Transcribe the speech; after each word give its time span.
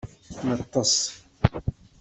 Neṭṭes. 0.47 0.95